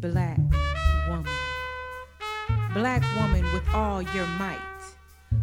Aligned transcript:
Black 0.00 0.38
woman. 1.10 1.30
Black 2.72 3.02
woman 3.16 3.44
with 3.52 3.68
all 3.74 4.00
your 4.00 4.26
might. 4.38 4.58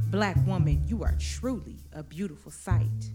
Black 0.10 0.36
woman, 0.48 0.84
you 0.88 1.04
are 1.04 1.16
truly 1.20 1.78
a 1.94 2.02
beautiful 2.02 2.52
sight. 2.52 3.12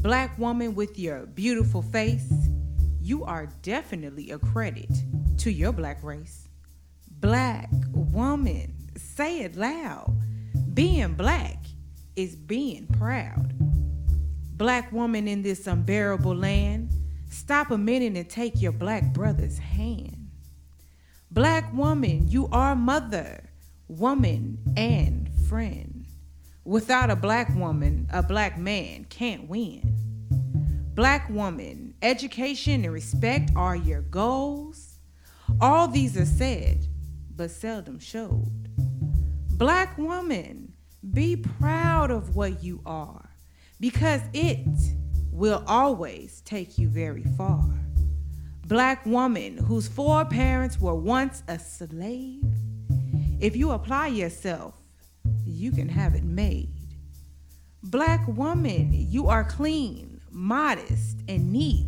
Black 0.00 0.38
woman 0.38 0.74
with 0.74 0.98
your 0.98 1.26
beautiful 1.26 1.82
face, 1.82 2.32
you 2.98 3.24
are 3.24 3.46
definitely 3.60 4.30
a 4.30 4.38
credit 4.38 4.90
to 5.36 5.52
your 5.52 5.70
black 5.70 6.02
race. 6.02 6.48
Black 7.20 7.68
woman, 7.92 8.74
say 8.96 9.40
it 9.40 9.56
loud. 9.56 10.16
Being 10.72 11.12
black 11.12 11.58
is 12.16 12.34
being 12.36 12.86
proud. 12.86 13.52
Black 14.56 14.90
woman 14.92 15.28
in 15.28 15.42
this 15.42 15.66
unbearable 15.66 16.34
land, 16.34 16.90
stop 17.28 17.70
a 17.70 17.76
minute 17.76 18.16
and 18.16 18.30
take 18.30 18.62
your 18.62 18.72
black 18.72 19.12
brother's 19.12 19.58
hand. 19.58 20.23
Black 21.34 21.74
woman, 21.74 22.28
you 22.28 22.48
are 22.52 22.76
mother, 22.76 23.50
woman, 23.88 24.56
and 24.76 25.28
friend. 25.48 26.06
Without 26.64 27.10
a 27.10 27.16
black 27.16 27.52
woman, 27.56 28.08
a 28.12 28.22
black 28.22 28.56
man 28.56 29.04
can't 29.10 29.48
win. 29.48 29.96
Black 30.94 31.28
woman, 31.28 31.92
education 32.02 32.84
and 32.84 32.92
respect 32.92 33.50
are 33.56 33.74
your 33.74 34.02
goals. 34.02 35.00
All 35.60 35.88
these 35.88 36.16
are 36.16 36.24
said, 36.24 36.86
but 37.34 37.50
seldom 37.50 37.98
showed. 37.98 38.68
Black 39.58 39.98
woman, 39.98 40.72
be 41.12 41.34
proud 41.34 42.12
of 42.12 42.36
what 42.36 42.62
you 42.62 42.80
are 42.86 43.28
because 43.80 44.20
it 44.32 44.68
will 45.32 45.64
always 45.66 46.42
take 46.42 46.78
you 46.78 46.88
very 46.88 47.24
far. 47.36 47.83
Black 48.74 49.06
woman 49.06 49.56
whose 49.56 49.86
four 49.86 50.24
parents 50.24 50.80
were 50.80 50.96
once 50.96 51.44
a 51.46 51.60
slave, 51.60 52.42
if 53.38 53.54
you 53.54 53.70
apply 53.70 54.08
yourself, 54.08 54.74
you 55.46 55.70
can 55.70 55.88
have 55.88 56.16
it 56.16 56.24
made. 56.24 56.74
Black 57.84 58.26
woman, 58.26 58.88
you 58.92 59.28
are 59.28 59.44
clean, 59.44 60.20
modest, 60.32 61.18
and 61.28 61.52
neat. 61.52 61.86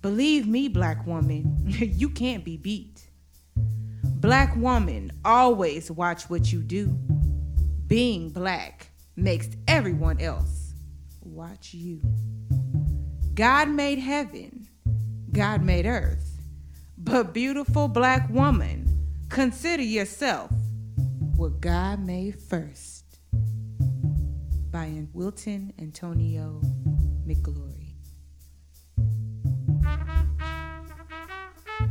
Believe 0.00 0.46
me, 0.46 0.68
black 0.68 1.06
woman, 1.06 1.54
you 1.66 2.08
can't 2.08 2.42
be 2.42 2.56
beat. 2.56 3.10
Black 4.02 4.56
woman, 4.56 5.12
always 5.26 5.90
watch 5.90 6.30
what 6.30 6.50
you 6.50 6.62
do. 6.62 6.86
Being 7.86 8.30
black 8.30 8.88
makes 9.14 9.50
everyone 9.68 10.22
else 10.22 10.72
watch 11.20 11.74
you. 11.74 12.00
God 13.34 13.68
made 13.68 13.98
heaven, 13.98 14.55
God 15.36 15.62
made 15.62 15.84
earth. 15.84 16.40
But 16.96 17.34
beautiful 17.34 17.88
black 17.88 18.26
woman, 18.30 19.06
consider 19.28 19.82
yourself 19.82 20.50
what 21.36 21.60
God 21.60 22.00
made 22.00 22.40
first. 22.40 23.04
By 24.70 25.06
Wilton 25.12 25.74
Antonio 25.78 26.62
McGlory. 27.28 27.92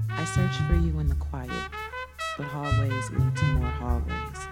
I 0.09 0.25
search 0.25 0.55
for 0.67 0.73
you 0.77 0.99
in 0.99 1.07
the 1.07 1.15
quiet, 1.19 1.51
but 2.37 2.47
hallways 2.47 3.11
lead 3.11 3.35
to 3.35 3.45
more 3.45 3.67
hallways. 3.67 4.47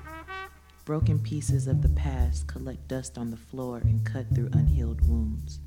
Broken 0.85 1.17
pieces 1.17 1.65
of 1.65 1.81
the 1.81 1.89
past 1.89 2.45
collect 2.45 2.87
dust 2.89 3.17
on 3.17 3.31
the 3.31 3.37
floor 3.37 3.77
and 3.77 4.05
cut 4.05 4.27
through 4.35 4.51
unhealed 4.53 5.01
wounds. 5.09 5.61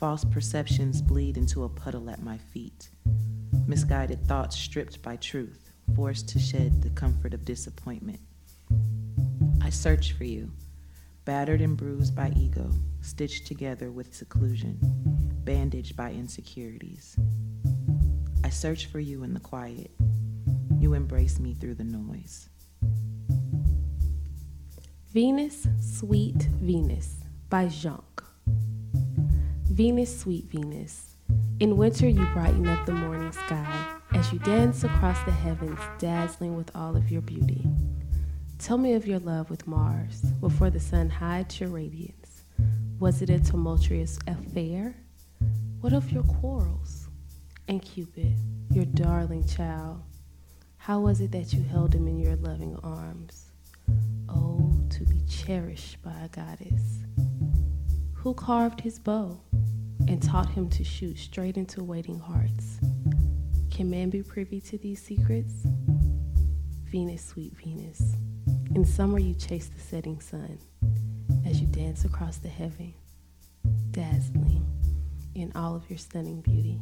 False 0.00 0.24
perceptions 0.24 1.02
bleed 1.02 1.36
into 1.36 1.64
a 1.64 1.68
puddle 1.68 2.08
at 2.08 2.22
my 2.22 2.38
feet. 2.38 2.88
Misguided 3.66 4.26
thoughts 4.26 4.56
stripped 4.56 5.02
by 5.02 5.16
truth, 5.16 5.70
forced 5.94 6.26
to 6.30 6.38
shed 6.38 6.80
the 6.80 6.88
comfort 6.88 7.34
of 7.34 7.44
disappointment. 7.44 8.18
I 9.60 9.68
search 9.68 10.12
for 10.12 10.24
you, 10.24 10.52
battered 11.26 11.60
and 11.60 11.76
bruised 11.76 12.16
by 12.16 12.32
ego, 12.34 12.70
stitched 13.02 13.46
together 13.46 13.90
with 13.90 14.14
seclusion, 14.14 14.78
bandaged 15.44 15.98
by 15.98 16.12
insecurities. 16.12 17.16
I 18.42 18.48
search 18.48 18.86
for 18.86 19.00
you 19.00 19.22
in 19.22 19.34
the 19.34 19.40
quiet. 19.40 19.90
You 20.78 20.94
embrace 20.94 21.38
me 21.38 21.52
through 21.52 21.74
the 21.74 21.84
noise. 21.84 22.48
Venus, 25.12 25.66
Sweet 25.78 26.42
Venus 26.62 27.16
by 27.50 27.66
Jonque. 27.66 28.24
Venus, 29.80 30.20
Sweet 30.20 30.44
Venus. 30.50 31.16
In 31.58 31.78
winter, 31.78 32.06
you 32.06 32.26
brighten 32.34 32.68
up 32.68 32.84
the 32.84 32.92
morning 32.92 33.32
sky 33.32 33.94
as 34.12 34.30
you 34.30 34.38
dance 34.40 34.84
across 34.84 35.18
the 35.24 35.30
heavens, 35.30 35.80
dazzling 35.98 36.54
with 36.54 36.70
all 36.76 36.98
of 36.98 37.10
your 37.10 37.22
beauty. 37.22 37.66
Tell 38.58 38.76
me 38.76 38.92
of 38.92 39.06
your 39.06 39.20
love 39.20 39.48
with 39.48 39.66
Mars 39.66 40.20
before 40.42 40.68
the 40.68 40.78
sun 40.78 41.08
hides 41.08 41.58
your 41.58 41.70
radiance. 41.70 42.42
Was 42.98 43.22
it 43.22 43.30
a 43.30 43.40
tumultuous 43.40 44.18
affair? 44.26 44.94
What 45.80 45.94
of 45.94 46.12
your 46.12 46.24
quarrels? 46.24 47.08
And 47.66 47.80
Cupid, 47.80 48.36
your 48.74 48.84
darling 48.84 49.46
child, 49.46 50.02
how 50.76 51.00
was 51.00 51.22
it 51.22 51.32
that 51.32 51.54
you 51.54 51.62
held 51.62 51.94
him 51.94 52.06
in 52.06 52.18
your 52.18 52.36
loving 52.36 52.76
arms? 52.82 53.46
Oh, 54.28 54.78
to 54.90 55.06
be 55.06 55.22
cherished 55.22 56.02
by 56.02 56.20
a 56.22 56.28
goddess. 56.28 56.98
Who 58.16 58.34
carved 58.34 58.82
his 58.82 58.98
bow 58.98 59.40
and 60.08 60.22
taught 60.22 60.48
him 60.50 60.68
to 60.70 60.84
shoot 60.84 61.18
straight 61.18 61.56
into 61.56 61.82
waiting 61.82 62.18
hearts? 62.18 62.78
Can 63.70 63.90
man 63.90 64.10
be 64.10 64.22
privy 64.22 64.60
to 64.62 64.78
these 64.78 65.02
secrets? 65.02 65.52
Venus, 66.84 67.24
sweet 67.24 67.52
Venus, 67.56 68.14
in 68.74 68.84
summer 68.84 69.18
you 69.18 69.34
chase 69.34 69.68
the 69.68 69.80
setting 69.80 70.20
sun 70.20 70.58
as 71.46 71.60
you 71.60 71.66
dance 71.68 72.04
across 72.04 72.38
the 72.38 72.48
heaven, 72.48 72.92
dazzling 73.90 74.66
in 75.34 75.52
all 75.54 75.74
of 75.74 75.88
your 75.88 75.98
stunning 75.98 76.40
beauty. 76.40 76.78